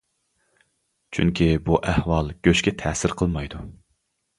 [1.19, 3.67] چۈنكى بۇ ئەھۋال گۆشكە تەسىر قىلمايدۇ.